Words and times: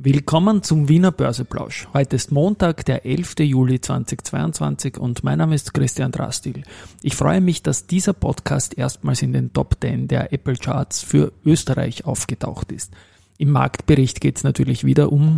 Willkommen 0.00 0.62
zum 0.62 0.88
Wiener 0.88 1.10
Börseplausch. 1.10 1.88
Heute 1.92 2.14
ist 2.14 2.30
Montag, 2.30 2.84
der 2.84 3.04
11. 3.04 3.40
Juli 3.40 3.80
2022 3.80 4.96
und 4.96 5.24
mein 5.24 5.38
Name 5.38 5.56
ist 5.56 5.74
Christian 5.74 6.12
Drastil. 6.12 6.62
Ich 7.02 7.16
freue 7.16 7.40
mich, 7.40 7.64
dass 7.64 7.88
dieser 7.88 8.12
Podcast 8.12 8.78
erstmals 8.78 9.22
in 9.22 9.32
den 9.32 9.52
Top 9.52 9.74
10 9.80 10.06
der 10.06 10.32
Apple 10.32 10.54
Charts 10.54 11.02
für 11.02 11.32
Österreich 11.44 12.04
aufgetaucht 12.04 12.70
ist. 12.70 12.92
Im 13.38 13.50
Marktbericht 13.50 14.20
geht 14.20 14.36
es 14.36 14.44
natürlich 14.44 14.84
wieder 14.84 15.10
um 15.10 15.34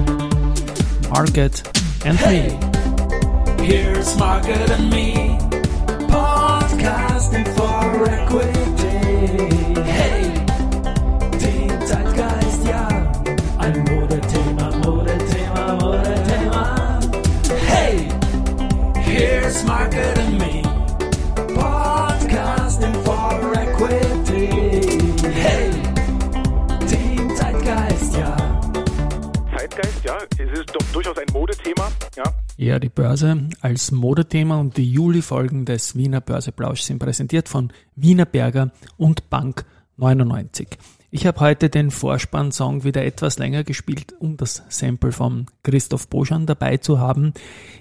Market 1.08 1.62
and 2.04 2.20
Hey, 2.22 2.52
here's 3.62 4.14
Market 4.18 4.70
and 4.72 4.90
Me, 4.90 5.38
podcasting 6.06 7.46
for 7.56 8.06
equity. 8.06 9.59
Ja. 32.70 32.78
Die 32.78 32.88
Börse 32.88 33.48
als 33.60 33.90
Modethema 33.90 34.56
und 34.56 34.76
die 34.76 34.90
Juli-Folgen 34.90 35.64
des 35.64 35.96
Wiener 35.96 36.20
Börseplausch 36.20 36.82
sind 36.82 37.00
präsentiert 37.00 37.48
von 37.48 37.72
Wiener 37.96 38.26
Berger 38.26 38.70
und 38.96 39.28
Bank 39.28 39.64
99. 39.96 40.68
Ich 41.10 41.26
habe 41.26 41.40
heute 41.40 41.68
den 41.68 41.90
Vorspann-Song 41.90 42.84
wieder 42.84 43.04
etwas 43.04 43.40
länger 43.40 43.64
gespielt, 43.64 44.14
um 44.20 44.36
das 44.36 44.62
Sample 44.68 45.10
von 45.10 45.46
Christoph 45.64 46.06
Boschan 46.06 46.46
dabei 46.46 46.76
zu 46.76 47.00
haben. 47.00 47.34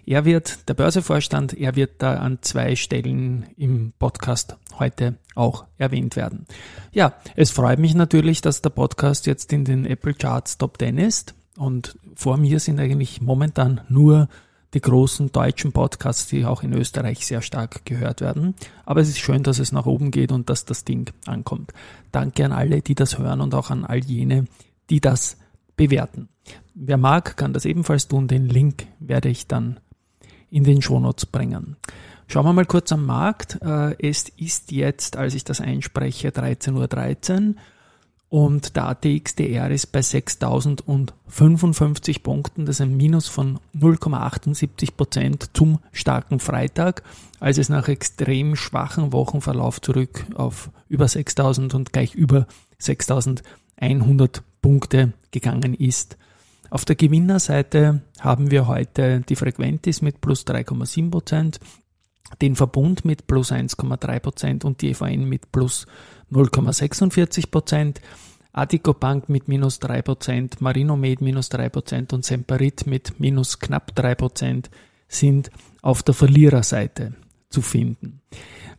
Er 0.08 0.26
wird, 0.26 0.68
der 0.68 0.74
Börsevorstand, 0.74 1.54
er 1.54 1.76
wird 1.76 2.02
da 2.02 2.16
an 2.16 2.40
zwei 2.42 2.76
Stellen 2.76 3.46
im 3.56 3.94
Podcast 4.00 4.58
heute 4.80 5.20
auch 5.36 5.66
erwähnt 5.78 6.16
werden. 6.16 6.48
Ja, 6.92 7.14
es 7.36 7.52
freut 7.52 7.78
mich 7.78 7.94
natürlich, 7.94 8.42
dass 8.42 8.64
der 8.64 8.72
Podcast 8.72 9.28
jetzt 9.28 9.54
in 9.54 9.66
den 9.66 9.86
Apple 9.86 10.16
Charts 10.16 10.58
Top 10.58 10.80
10 10.80 10.98
ist 10.98 11.36
und 11.58 11.96
vor 12.16 12.38
mir 12.38 12.60
sind 12.60 12.80
eigentlich 12.80 13.22
momentan 13.22 13.82
nur 13.88 14.28
die 14.74 14.82
großen 14.82 15.32
deutschen 15.32 15.72
Podcasts, 15.72 16.28
die 16.28 16.46
auch 16.46 16.64
in 16.64 16.74
Österreich 16.74 17.26
sehr 17.26 17.42
stark 17.42 17.86
gehört 17.86 18.22
werden. 18.22 18.56
Aber 18.86 19.02
es 19.02 19.10
ist 19.10 19.20
schön, 19.20 19.44
dass 19.44 19.60
es 19.60 19.72
nach 19.72 19.86
oben 19.86 20.12
geht 20.12 20.32
und 20.32 20.50
dass 20.50 20.66
das 20.66 20.86
Ding 20.86 21.12
ankommt. 21.26 21.74
Danke 22.12 22.46
an 22.46 22.52
alle, 22.52 22.82
die 22.82 22.96
das 22.96 23.18
hören 23.18 23.42
und 23.42 23.56
auch 23.56 23.72
an 23.72 23.86
all 23.86 24.04
jene, 24.04 24.46
die 24.90 25.02
das 25.02 25.38
bewerten. 25.76 26.30
Wer 26.76 26.98
mag, 26.98 27.36
kann 27.38 27.54
das 27.54 27.66
ebenfalls 27.66 28.08
tun. 28.08 28.28
Den 28.28 28.48
Link 28.48 28.88
werde 29.00 29.30
ich 29.30 29.48
dann 29.48 29.80
in 30.50 30.64
den 30.64 30.82
Shownotes 30.82 31.26
bringen. 31.26 31.78
Schauen 32.28 32.46
wir 32.46 32.54
mal 32.54 32.66
kurz 32.66 32.92
am 32.92 33.06
Markt. 33.06 33.60
Äh, 33.62 33.96
Es 34.00 34.30
ist 34.30 34.72
jetzt, 34.72 35.18
als 35.18 35.34
ich 35.34 35.44
das 35.44 35.62
einspreche, 35.62 36.30
13.13 36.30 36.74
Uhr 36.76 37.56
und 38.30 38.76
der 38.76 38.88
ATXDR 38.88 39.72
ist 39.72 39.92
bei 39.92 40.04
6055 40.04 42.22
Punkten, 42.22 42.68
das 42.68 42.76
ist 42.78 42.82
ein 42.82 42.96
Minus 42.96 43.28
von 43.28 43.60
0,78 43.76 44.92
Prozent 44.96 45.50
zum 45.54 45.80
starken 45.92 46.40
Freitag, 46.40 47.02
als 47.40 47.58
es 47.58 47.70
nach 47.70 47.88
extrem 47.88 48.56
schwachen 48.56 49.14
Wochenverlauf 49.14 49.82
zurück 49.82 50.28
auf 50.36 50.70
über 50.90 51.08
6000 51.08 51.74
und 51.74 51.92
gleich 51.92 52.14
über 52.14 52.46
6100 52.78 54.44
Punkte 54.62 55.14
gegangen 55.32 55.74
ist. 55.74 56.18
Auf 56.70 56.86
der 56.86 56.96
Gewinnerseite 56.96 58.04
haben 58.20 58.52
wir 58.52 58.68
heute 58.68 59.24
die 59.28 59.36
Frequentis 59.36 60.04
mit 60.04 60.22
plus 60.22 60.46
3,7 60.46 61.10
Prozent, 61.10 61.60
den 62.42 62.56
Verbund 62.56 63.06
mit 63.06 63.28
plus 63.28 63.52
1,3 63.52 64.20
Prozent 64.20 64.66
und 64.66 64.82
die 64.82 64.90
EVN 64.90 65.28
mit 65.28 65.52
plus 65.52 65.88
0,46 66.32 67.50
Prozent, 67.50 68.02
Adico 68.52 68.94
Bank 68.94 69.30
mit 69.30 69.48
minus 69.48 69.80
3 69.80 70.02
Prozent, 70.02 70.62
Marinomed 70.62 71.22
minus 71.22 71.50
3 71.50 71.70
Prozent 71.70 72.14
und 72.14 72.26
Semperit 72.26 72.88
mit 72.88 73.20
minus 73.20 73.60
knapp 73.60 73.96
3 73.96 74.16
Prozent 74.16 74.70
sind 75.08 75.52
auf 75.82 76.04
der 76.04 76.14
Verliererseite 76.14 77.14
zu 77.50 77.62
finden. 77.62 78.22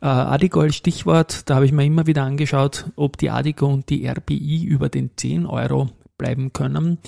Äh, 0.01 0.07
Adico 0.07 0.61
als 0.61 0.77
Stichwort, 0.77 1.49
da 1.49 1.57
habe 1.57 1.67
ich 1.67 1.73
mir 1.73 1.85
immer 1.85 2.07
wieder 2.07 2.25
angeschaut, 2.25 2.91
ob 2.97 3.17
die 3.17 3.31
Adico 3.31 3.67
und 3.67 3.89
die 3.91 4.09
RBI 4.09 4.65
über 4.65 4.89
den 4.89 5.11
10 5.17 5.47
Euro 5.47 5.91
bleiben 6.21 6.53
können. 6.53 6.99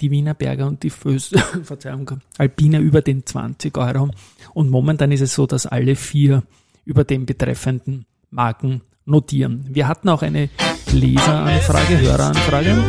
Die 0.00 0.10
Wiener 0.10 0.34
Berger 0.34 0.66
und 0.66 0.82
die 0.82 0.90
Föß, 0.90 1.34
Verzeihung, 1.62 2.10
Alpina 2.38 2.78
über 2.80 3.02
den 3.02 3.24
20 3.24 3.76
Euro. 3.76 4.10
Und 4.54 4.70
momentan 4.70 5.12
ist 5.12 5.20
es 5.20 5.34
so, 5.34 5.46
dass 5.46 5.66
alle 5.66 5.94
vier 5.94 6.42
über 6.84 7.04
den 7.04 7.26
betreffenden 7.26 8.06
Marken 8.30 8.80
notieren. 9.04 9.66
Wir 9.68 9.86
hatten 9.88 10.08
auch 10.08 10.22
eine 10.22 10.48
Leseranfrage, 10.90 12.00
Höreranfrage. 12.00 12.82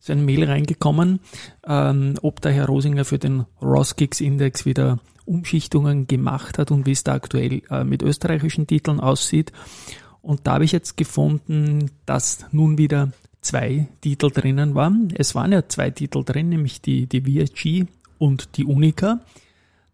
Ist 0.00 0.10
ein 0.10 0.24
Mail 0.24 0.44
reingekommen, 0.44 1.20
ähm, 1.66 2.14
ob 2.22 2.40
der 2.40 2.52
Herr 2.52 2.66
Rosinger 2.66 3.04
für 3.04 3.18
den 3.18 3.44
Roskix-Index 3.62 4.66
wieder 4.66 4.98
Umschichtungen 5.24 6.06
gemacht 6.06 6.58
hat 6.58 6.70
und 6.70 6.86
wie 6.86 6.92
es 6.92 7.04
da 7.04 7.14
aktuell 7.14 7.62
äh, 7.70 7.84
mit 7.84 8.02
österreichischen 8.02 8.66
Titeln 8.66 9.00
aussieht. 9.00 9.52
Und 10.22 10.46
da 10.46 10.54
habe 10.54 10.64
ich 10.64 10.72
jetzt 10.72 10.96
gefunden, 10.96 11.90
dass 12.04 12.46
nun 12.50 12.78
wieder 12.78 13.12
zwei 13.46 13.86
Titel 14.00 14.30
drinnen 14.30 14.74
waren. 14.74 15.12
Es 15.16 15.34
waren 15.34 15.52
ja 15.52 15.68
zwei 15.68 15.90
Titel 15.90 16.24
drin, 16.24 16.48
nämlich 16.48 16.80
die, 16.80 17.06
die 17.06 17.20
VSG 17.22 17.86
und 18.18 18.56
die 18.56 18.64
Unica. 18.64 19.20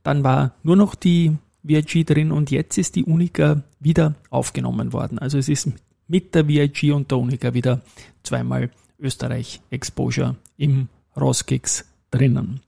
Dann 0.02 0.24
war 0.24 0.54
nur 0.62 0.76
noch 0.76 0.94
die 0.94 1.36
VIG 1.62 2.06
drin 2.06 2.32
und 2.32 2.50
jetzt 2.50 2.78
ist 2.78 2.96
die 2.96 3.04
Unica 3.04 3.62
wieder 3.78 4.14
aufgenommen 4.30 4.92
worden. 4.92 5.18
Also 5.18 5.38
es 5.38 5.48
ist 5.48 5.70
mit 6.08 6.34
der 6.34 6.48
VIG 6.48 6.92
und 6.92 7.10
der 7.10 7.18
Unica 7.18 7.54
wieder 7.54 7.82
zweimal 8.22 8.70
Österreich 8.98 9.60
Exposure 9.70 10.36
im 10.56 10.88
Roskix 11.16 11.84
drinnen. 12.10 12.60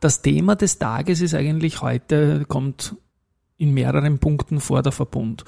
Das 0.00 0.20
Thema 0.22 0.56
des 0.56 0.78
Tages 0.78 1.20
ist 1.20 1.34
eigentlich 1.34 1.80
heute, 1.80 2.44
kommt 2.46 2.96
in 3.56 3.72
mehreren 3.72 4.18
Punkten 4.18 4.60
vor 4.60 4.82
der 4.82 4.92
Verbund. 4.92 5.44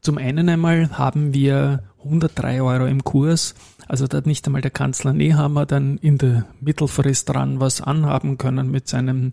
Zum 0.00 0.16
einen 0.16 0.48
einmal 0.48 0.96
haben 0.96 1.34
wir 1.34 1.82
103 2.04 2.62
Euro 2.62 2.86
im 2.86 3.04
Kurs, 3.04 3.54
also 3.86 4.06
da 4.06 4.18
hat 4.18 4.26
nicht 4.26 4.46
einmal 4.46 4.62
der 4.62 4.70
Kanzler 4.70 5.12
Nehammer 5.12 5.66
dann 5.66 5.98
in 5.98 6.18
der 6.18 6.46
Mittelfrist 6.60 7.28
dran 7.28 7.60
was 7.60 7.80
anhaben 7.80 8.38
können 8.38 8.70
mit 8.70 8.88
seinem 8.88 9.32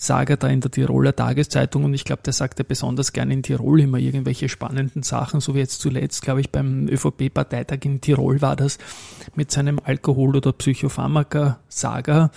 Sager 0.00 0.36
da 0.36 0.46
in 0.46 0.60
der 0.60 0.70
Tiroler 0.70 1.14
Tageszeitung 1.14 1.82
und 1.82 1.92
ich 1.92 2.04
glaube, 2.04 2.22
der 2.22 2.32
sagt 2.32 2.60
ja 2.60 2.64
besonders 2.66 3.12
gerne 3.12 3.34
in 3.34 3.42
Tirol 3.42 3.80
immer 3.80 3.98
irgendwelche 3.98 4.48
spannenden 4.48 5.02
Sachen, 5.02 5.40
so 5.40 5.56
wie 5.56 5.58
jetzt 5.58 5.80
zuletzt, 5.80 6.22
glaube 6.22 6.40
ich, 6.40 6.52
beim 6.52 6.86
ÖVP-Parteitag 6.88 7.78
in 7.82 8.00
Tirol 8.00 8.40
war 8.40 8.54
das 8.54 8.78
mit 9.34 9.50
seinem 9.50 9.80
Alkohol- 9.82 10.36
oder 10.36 10.52
Psychopharmaka-Saga. 10.52 12.30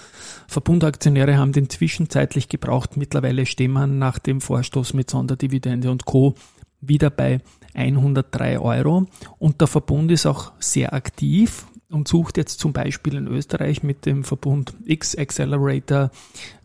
Verbundaktionäre 0.48 1.38
haben 1.38 1.52
den 1.52 1.70
zwischenzeitlich 1.70 2.50
gebraucht. 2.50 2.98
Mittlerweile 2.98 3.46
stehen 3.46 3.74
wir 3.74 3.86
nach 3.86 4.18
dem 4.18 4.42
Vorstoß 4.42 4.96
mit 4.96 5.12
Sonderdividende 5.12 5.92
und 5.92 6.06
Co. 6.06 6.34
wieder 6.82 7.12
bei 7.12 7.42
103 7.74 8.60
Euro. 8.60 9.06
Und 9.40 9.62
der 9.62 9.68
Verbund 9.68 10.12
ist 10.12 10.26
auch 10.26 10.52
sehr 10.60 10.94
aktiv 10.94 11.66
und 11.90 12.08
sucht 12.08 12.38
jetzt 12.38 12.60
zum 12.60 12.74
Beispiel 12.74 13.16
in 13.16 13.28
Österreich 13.28 13.84
mit 13.84 14.06
dem 14.06 14.24
Verbund 14.24 14.74
X 14.86 15.16
Accelerator 15.16 16.12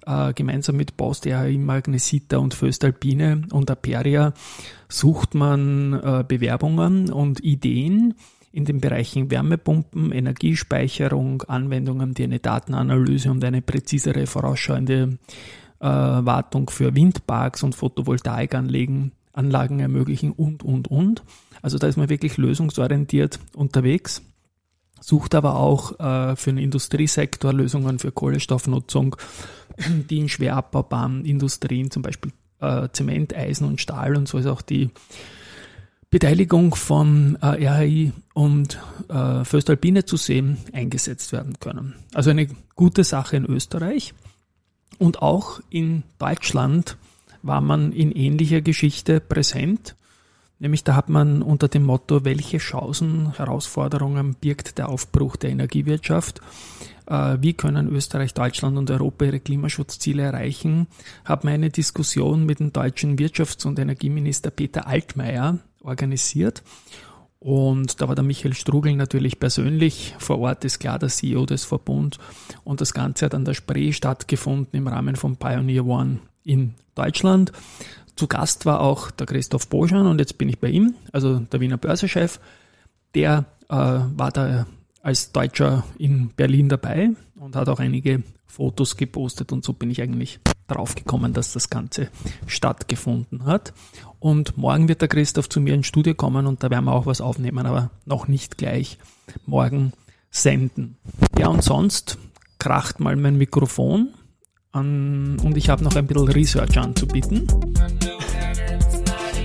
äh, 0.06 0.32
gemeinsam 0.32 0.76
mit 0.76 0.96
Post, 0.96 1.26
RHI, 1.26 1.58
Magnesita 1.58 2.38
und 2.38 2.54
Föstalpine 2.54 3.42
und 3.50 3.70
Aperia 3.70 4.32
sucht 4.88 5.34
man 5.34 5.94
äh, 5.94 6.24
Bewerbungen 6.26 7.10
und 7.10 7.42
Ideen 7.42 8.14
in 8.52 8.64
den 8.64 8.80
Bereichen 8.80 9.30
Wärmepumpen, 9.30 10.12
Energiespeicherung, 10.12 11.42
Anwendungen, 11.42 12.14
die 12.14 12.24
eine 12.24 12.38
Datenanalyse 12.38 13.30
und 13.30 13.44
eine 13.44 13.60
präzisere 13.60 14.26
vorausschauende 14.26 15.18
äh, 15.80 15.84
Wartung 15.86 16.70
für 16.70 16.94
Windparks 16.94 17.62
und 17.62 17.74
Photovoltaikanlagen 17.74 19.12
Anlagen 19.36 19.80
ermöglichen 19.80 20.32
und, 20.32 20.62
und, 20.62 20.88
und. 20.88 21.22
Also 21.62 21.78
da 21.78 21.86
ist 21.86 21.96
man 21.96 22.08
wirklich 22.08 22.36
lösungsorientiert 22.36 23.38
unterwegs 23.54 24.22
sucht 25.00 25.34
aber 25.34 25.56
auch 25.56 25.98
äh, 26.00 26.36
für 26.36 26.50
den 26.50 26.58
Industriesektor 26.58 27.52
Lösungen 27.52 27.98
für 27.98 28.12
Kohlenstoffnutzung, 28.12 29.16
die 30.10 30.18
in 30.18 30.28
schwer 30.28 30.56
abbaubaren 30.56 31.24
Industrien, 31.24 31.90
zum 31.90 32.02
Beispiel 32.02 32.32
äh, 32.60 32.88
Zement, 32.92 33.34
Eisen 33.34 33.66
und 33.66 33.80
Stahl 33.80 34.16
und 34.16 34.28
so 34.28 34.38
ist 34.38 34.46
auch 34.46 34.62
die 34.62 34.90
Beteiligung 36.08 36.74
von 36.74 37.36
äh, 37.42 37.66
RHI 37.66 38.12
und 38.32 38.78
äh, 39.08 39.44
Föstalpine 39.44 40.04
zu 40.04 40.16
sehen 40.16 40.56
eingesetzt 40.72 41.32
werden 41.32 41.58
können. 41.60 41.94
Also 42.14 42.30
eine 42.30 42.48
gute 42.74 43.04
Sache 43.04 43.36
in 43.36 43.44
Österreich 43.44 44.14
und 44.98 45.20
auch 45.20 45.60
in 45.68 46.04
Deutschland 46.18 46.96
war 47.46 47.60
man 47.60 47.92
in 47.92 48.12
ähnlicher 48.12 48.60
Geschichte 48.60 49.20
präsent. 49.20 49.96
Nämlich 50.58 50.84
da 50.84 50.96
hat 50.96 51.08
man 51.08 51.42
unter 51.42 51.68
dem 51.68 51.84
Motto, 51.84 52.24
welche 52.24 52.58
Chancen, 52.58 53.36
Herausforderungen 53.36 54.34
birgt 54.34 54.78
der 54.78 54.88
Aufbruch 54.88 55.36
der 55.36 55.50
Energiewirtschaft, 55.50 56.40
äh, 57.06 57.36
wie 57.40 57.52
können 57.52 57.88
Österreich, 57.88 58.32
Deutschland 58.32 58.78
und 58.78 58.90
Europa 58.90 59.26
ihre 59.26 59.40
Klimaschutzziele 59.40 60.22
erreichen, 60.22 60.86
hat 61.24 61.44
man 61.44 61.54
eine 61.54 61.70
Diskussion 61.70 62.46
mit 62.46 62.58
dem 62.58 62.72
deutschen 62.72 63.18
Wirtschafts- 63.18 63.66
und 63.66 63.78
Energieminister 63.78 64.50
Peter 64.50 64.86
Altmaier 64.86 65.58
organisiert. 65.82 66.62
Und 67.38 68.00
da 68.00 68.08
war 68.08 68.14
der 68.14 68.24
Michael 68.24 68.54
Strugel 68.54 68.96
natürlich 68.96 69.38
persönlich 69.38 70.14
vor 70.18 70.38
Ort, 70.38 70.64
ist 70.64 70.78
klar 70.78 70.98
der 70.98 71.10
CEO 71.10 71.44
des 71.44 71.66
Verbund. 71.66 72.18
Und 72.64 72.80
das 72.80 72.94
Ganze 72.94 73.26
hat 73.26 73.34
an 73.34 73.44
der 73.44 73.52
Spree 73.54 73.92
stattgefunden 73.92 74.76
im 74.76 74.88
Rahmen 74.88 75.16
von 75.16 75.36
Pioneer 75.36 75.84
One 75.84 76.20
in 76.46 76.74
Deutschland. 76.94 77.52
Zu 78.14 78.28
Gast 78.28 78.64
war 78.64 78.80
auch 78.80 79.10
der 79.10 79.26
Christoph 79.26 79.68
Boschan 79.68 80.06
und 80.06 80.18
jetzt 80.18 80.38
bin 80.38 80.48
ich 80.48 80.58
bei 80.58 80.68
ihm, 80.68 80.94
also 81.12 81.40
der 81.40 81.60
Wiener 81.60 81.76
Börsechef. 81.76 82.40
Der 83.14 83.44
äh, 83.68 83.74
war 83.74 84.30
da 84.32 84.66
als 85.02 85.32
Deutscher 85.32 85.84
in 85.98 86.30
Berlin 86.30 86.68
dabei 86.68 87.10
und 87.36 87.56
hat 87.56 87.68
auch 87.68 87.78
einige 87.78 88.22
Fotos 88.46 88.96
gepostet 88.96 89.52
und 89.52 89.64
so 89.64 89.72
bin 89.74 89.90
ich 89.90 90.00
eigentlich 90.00 90.40
drauf 90.66 90.94
gekommen, 90.94 91.32
dass 91.32 91.52
das 91.52 91.68
Ganze 91.68 92.08
stattgefunden 92.46 93.44
hat. 93.44 93.74
Und 94.18 94.56
morgen 94.56 94.88
wird 94.88 95.02
der 95.02 95.08
Christoph 95.08 95.48
zu 95.48 95.60
mir 95.60 95.74
ins 95.74 95.86
Studio 95.86 96.14
kommen 96.14 96.46
und 96.46 96.62
da 96.62 96.70
werden 96.70 96.86
wir 96.86 96.92
auch 96.92 97.06
was 97.06 97.20
aufnehmen, 97.20 97.66
aber 97.66 97.90
noch 98.06 98.28
nicht 98.28 98.56
gleich 98.56 98.98
morgen 99.44 99.92
senden. 100.30 100.96
Ja, 101.38 101.48
und 101.48 101.62
sonst 101.62 102.18
kracht 102.58 102.98
mal 102.98 103.14
mein 103.16 103.36
Mikrofon 103.36 104.08
an, 104.76 105.36
und 105.42 105.56
ich 105.56 105.68
habe 105.68 105.82
noch 105.82 105.96
ein 105.96 106.06
bisschen 106.06 106.28
Research 106.28 106.78
anzubieten. 106.78 107.46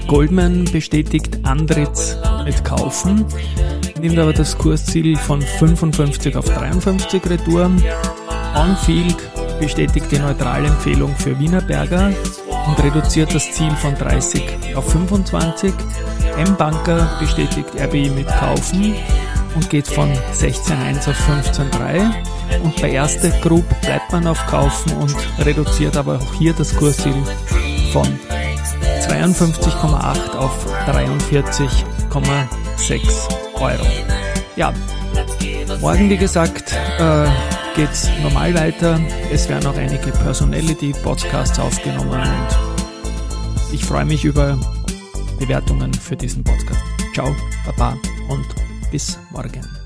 Goldman 0.07 0.65
bestätigt 0.65 1.39
Andritz 1.43 2.17
mit 2.43 2.63
Kaufen, 2.65 3.25
nimmt 3.99 4.19
aber 4.19 4.33
das 4.33 4.57
Kursziel 4.57 5.15
von 5.15 5.41
55 5.41 6.35
auf 6.35 6.45
53 6.45 7.29
Retour. 7.29 7.71
Onfield 8.55 9.17
bestätigt 9.59 10.07
die 10.11 10.19
neutrale 10.19 10.67
Empfehlung 10.67 11.15
für 11.15 11.39
Wienerberger 11.39 12.11
und 12.67 12.83
reduziert 12.83 13.33
das 13.33 13.51
Ziel 13.53 13.71
von 13.77 13.95
30 13.95 14.75
auf 14.75 14.91
25. 14.91 15.73
M-Banker 16.37 17.17
bestätigt 17.19 17.69
RBI 17.79 18.09
mit 18.09 18.27
Kaufen 18.27 18.95
und 19.55 19.69
geht 19.69 19.87
von 19.87 20.11
16.1 20.33 21.09
auf 21.09 21.29
15.3. 21.29 22.40
Und 22.63 22.81
bei 22.81 22.91
Erste 22.91 23.29
Group 23.41 23.65
bleibt 23.81 24.11
man 24.11 24.27
auf 24.27 24.45
Kaufen 24.47 24.93
und 24.93 25.15
reduziert 25.39 25.97
aber 25.97 26.17
auch 26.17 26.33
hier 26.35 26.53
das 26.53 26.75
Kursziel 26.75 27.15
von 27.91 28.07
52,8 29.01 30.35
auf 30.35 30.65
43,6 30.87 33.59
Euro. 33.59 33.85
Ja, 34.55 34.71
morgen 35.81 36.09
wie 36.09 36.17
gesagt 36.17 36.73
äh, 36.99 37.27
geht's 37.75 38.09
normal 38.21 38.53
weiter. 38.53 38.99
Es 39.31 39.49
werden 39.49 39.65
auch 39.67 39.77
einige 39.77 40.11
Personality-Podcasts 40.11 41.59
aufgenommen 41.59 42.21
und 42.21 43.73
ich 43.73 43.83
freue 43.85 44.05
mich 44.05 44.23
über 44.25 44.59
Bewertungen 45.39 45.93
für 45.93 46.15
diesen 46.15 46.43
Podcast. 46.43 46.81
Ciao, 47.13 47.35
Baba 47.65 47.97
und 48.29 48.45
bis 48.91 49.17
morgen. 49.31 49.80